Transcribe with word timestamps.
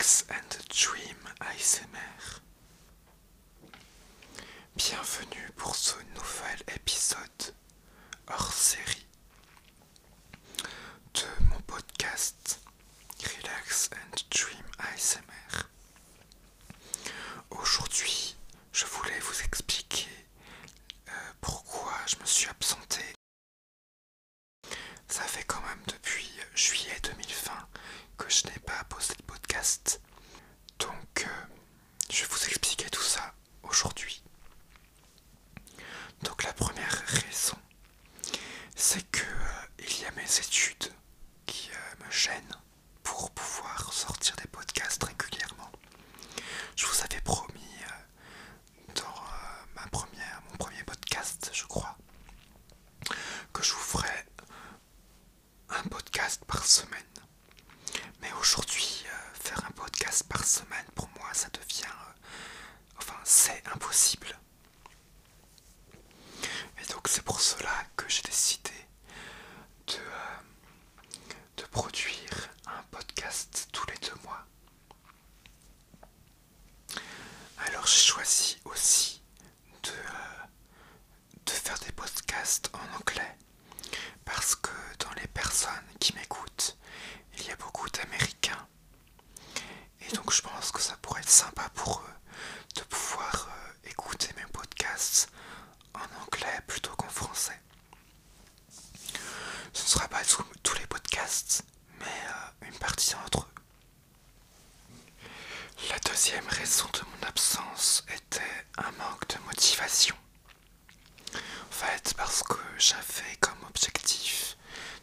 Relax 0.00 0.24
and 0.30 0.56
Dream 0.70 1.16
ASMR. 1.40 2.40
Bienvenue 4.74 5.50
pour 5.56 5.76
ce 5.76 5.94
nouvel 6.14 6.58
épisode 6.74 7.54
hors 8.26 8.50
série 8.50 9.06
de 11.12 11.44
mon 11.50 11.60
podcast 11.66 12.60
Relax 13.22 13.90
and 13.92 14.16
Dream 14.30 14.64
ASMR. 14.78 15.68
Aujourd'hui, 17.50 18.36
je 18.72 18.86
voulais 18.86 19.20
vous 19.20 19.42
expliquer 19.42 20.08
euh, 21.08 21.12
pourquoi 21.42 21.92
je 22.06 22.16
me 22.16 22.24
suis 22.24 22.48
absenté. 22.48 23.02
Ça 25.08 25.24
fait 25.24 25.44
quand 25.44 25.60
même 25.60 25.82
depuis 25.88 26.39
juillet 26.54 26.96
2020 27.02 27.52
que 28.18 28.28
je 28.30 28.46
n'ai 28.46 28.58
pas 28.60 28.84
posté 28.88 29.14
de 29.16 29.22
podcast. 29.22 30.00
Donc, 30.78 31.26
euh, 31.26 31.44
je 32.10 32.22
vais 32.22 32.28
vous 32.28 32.44
expliquer 32.46 32.88
tout 32.90 33.02
ça 33.02 33.34
aujourd'hui. 33.62 34.22
Donc 36.22 36.42
la 36.44 36.52
première 36.52 37.02
raison, 37.06 37.56
c'est 38.76 39.02
que 39.10 39.22
euh, 39.24 39.66
il 39.78 40.00
y 40.00 40.04
a 40.04 40.10
mes 40.12 40.38
études 40.38 40.92
qui 41.46 41.70
euh, 41.72 42.04
me 42.04 42.10
gênent 42.10 42.56
pour 43.02 43.30
pouvoir 43.30 43.92
sortir 43.92 44.36
des 44.36 44.48
podcasts 44.48 45.02
régulièrement. 45.04 45.70
Je 46.76 46.86
vous 46.86 47.00
avais 47.02 47.20
promis 47.22 47.60
dans 48.94 49.14
ma 49.76 49.86
première, 49.88 50.42
mon 50.50 50.56
premier 50.56 50.82
podcast, 50.84 51.50
je 51.52 51.64
crois, 51.64 51.96
que 53.52 53.62
je 53.62 53.72
vous 53.72 53.78
ferai 53.80 54.26
un 55.70 55.82
podcast 55.88 56.44
par 56.46 56.64
semaine. 56.66 57.02
Mais 58.20 58.32
aujourd'hui, 58.40 59.04
faire 59.34 59.62
un 59.66 59.70
podcast 59.72 60.24
par 60.28 60.44
semaine, 60.44 60.84
pour 60.94 61.08
moi, 61.18 61.28
ça 61.32 61.48
devient... 61.50 61.86
enfin, 62.98 63.16
Et 66.80 66.86
donc 66.92 67.08
c'est 67.08 67.22
pour 67.22 67.40
cela 67.40 67.84
que 67.96 68.08
j'ai 68.08 68.22
décidé 68.22 68.70
de, 69.88 69.98
de 71.56 71.66
produire 71.66 72.50
un 72.66 72.82
podcast 72.92 73.68
tous 73.72 73.84
les 73.88 73.96
deux 73.98 74.14
mois. 74.24 74.46
Alors 77.66 77.84
j'ai 77.86 78.00
choisi 78.00 78.60
aussi 78.64 79.22
de, 79.82 79.90
de 81.46 81.50
faire 81.50 81.78
des 81.80 81.92
podcasts 81.92 82.70
en 82.74 82.96
anglais 82.96 83.36
parce 84.24 84.54
que 84.54 84.70
dans 85.00 85.12
les 85.20 85.26
personnes 85.28 85.72
qui 85.98 86.14
m'écoutent, 86.14 86.76
il 87.38 87.44
y 87.46 87.50
a 87.50 87.56
beaucoup 87.56 87.88
d'Américains. 87.90 88.68
Et 90.00 90.12
donc 90.14 90.32
je 90.32 90.42
pense 90.42 90.70
que 90.70 90.80
ça 90.80 90.96
pourrait 91.02 91.20
être 91.22 91.28
sympa 91.28 91.68
pour 91.74 92.00
eux 92.00 92.14
de 92.76 92.82
pouvoir 92.82 93.48
euh, 93.48 93.49
écouter 93.90 94.28
mes 94.36 94.46
podcasts 94.52 95.28
en 95.94 96.22
anglais 96.22 96.60
plutôt 96.66 96.94
qu'en 96.96 97.08
français. 97.08 97.60
Ce 99.72 99.82
ne 99.82 99.88
sera 99.88 100.08
pas 100.08 100.22
tous 100.62 100.74
les 100.78 100.86
podcasts, 100.86 101.64
mais 101.98 102.06
euh, 102.06 102.66
une 102.68 102.78
partie 102.78 103.12
d'entre 103.14 103.40
eux. 103.40 103.60
La 105.88 105.98
deuxième 106.00 106.46
raison 106.48 106.86
de 106.92 107.00
mon 107.00 107.26
absence 107.28 108.04
était 108.14 108.66
un 108.78 108.90
manque 108.92 109.26
de 109.28 109.38
motivation. 109.46 110.16
En 111.34 111.72
fait, 111.72 112.14
parce 112.16 112.42
que 112.42 112.58
j'avais 112.78 113.36
comme 113.40 113.62
objectif 113.68 114.56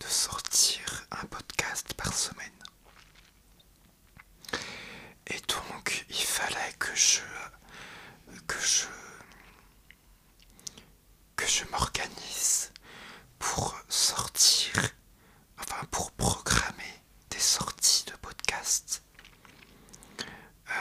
de 0.00 0.06
sortir 0.06 1.06
un 1.10 1.26
podcast 1.26 1.92
par 1.94 2.12
semaine. 2.14 2.46
Et 5.26 5.40
donc, 5.48 6.04
il 6.08 6.14
fallait 6.24 6.74
que 6.78 6.94
je 6.94 7.20
je 8.60 8.84
que 11.36 11.46
je 11.46 11.64
m'organise 11.70 12.72
pour 13.38 13.74
sortir, 13.88 14.72
enfin 15.58 15.84
pour 15.90 16.10
programmer 16.12 17.02
des 17.30 17.38
sorties 17.38 18.04
de 18.06 18.12
podcast 18.16 19.02
euh, 20.68 20.72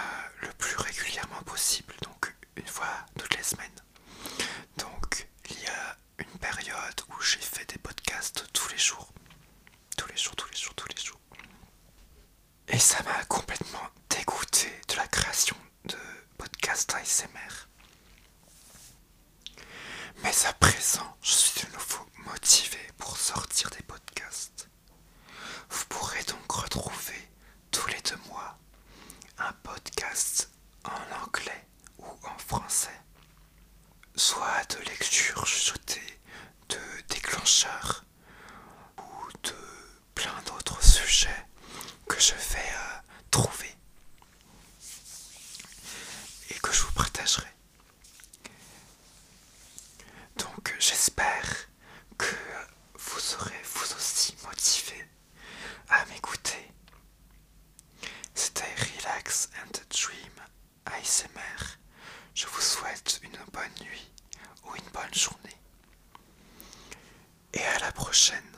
le 0.42 0.50
plus 0.54 0.76
régulièrement 0.78 1.42
possible, 1.44 1.94
donc 2.04 2.36
une 2.56 2.68
fois 2.68 3.06
toutes 3.18 3.36
les 3.38 3.44
semaines. 3.44 3.80
Donc 4.78 5.28
il 5.50 5.62
y 5.62 5.68
a 5.68 5.98
une 6.20 6.40
période 6.40 7.02
où 7.10 7.22
j'ai 7.22 7.40
fait 7.40 7.66
des 7.70 7.78
podcasts 7.78 8.46
tous 8.54 8.70
les 8.70 8.78
jours. 8.78 9.12
Tous 9.98 10.08
les 10.10 10.18
jours, 10.18 10.36
tous 10.36 10.50
les 10.52 10.58
jours, 10.58 10.74
tous 10.76 10.88
les 10.90 11.02
jours. 11.02 11.20
Et 12.68 12.80
ça 12.80 13.02
m'a 13.04 13.24
complètement 13.26 13.88
dégoûté 14.10 14.70
de 14.90 14.96
la 14.96 15.08
création 15.08 15.56
de 15.86 15.98
podcasts 16.38 16.94
ASMR. 16.94 17.69
À 20.46 20.54
présent, 20.54 21.18
je 21.22 21.32
suis 21.32 21.62
de 21.66 21.74
nouveau 21.74 22.06
motivé 22.26 22.78
pour 22.98 23.18
sortir 23.18 23.70
des 23.72 23.84
podcasts. 23.84 24.70
Vous 25.70 25.86
pourrez 25.90 26.24
donc 26.24 26.50
retrouver 26.52 27.30
tous 27.72 27.88
les 27.88 28.02
deux 28.02 28.18
mois 28.30 28.58
un 29.38 29.52
podcast 29.64 30.50
en 30.86 31.24
anglais 31.26 31.68
ou 32.00 32.06
en 32.24 32.38
français, 32.38 33.00
soit 34.16 34.64
de 34.76 34.84
lecture 34.86 35.46
chuchotée, 35.46 36.20
de 36.70 36.80
déclencheur 37.10 38.04
ou 38.98 39.32
de 39.44 39.56
plein 40.16 40.42
d'autres 40.46 40.84
sujets 40.84 41.46
que 42.08 42.20
je 42.20 42.34
vais 42.34 42.60
euh, 42.60 43.00
trouver 43.32 43.76
et 46.50 46.54
que 46.60 46.72
je 46.72 46.82
vous 46.82 46.92
partagerai. 46.94 47.48
Donc 50.38 50.76
j'espère 50.80 51.70
que 52.18 52.36
vous 52.98 53.20
serez 53.20 53.62
vous 53.64 53.96
aussi 53.96 54.36
motivé 54.46 55.06
à 55.90 56.06
m'écouter. 56.06 56.72
C'était 58.34 58.74
Relax 58.78 59.50
and 59.62 59.72
Dream 59.90 60.32
ASMR. 61.00 61.78
Je 62.36 62.46
vous 62.48 62.60
souhaite 62.62 63.22
une 63.24 63.38
bonne 63.54 63.86
nuit 63.86 64.12
ou 64.66 64.76
une 64.76 64.92
bonne 64.92 65.14
journée. 65.14 65.56
Et 67.54 67.64
à 67.64 67.80
la 67.80 67.92
prochaine. 67.94 68.49